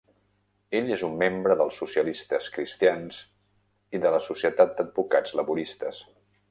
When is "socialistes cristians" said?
1.81-3.21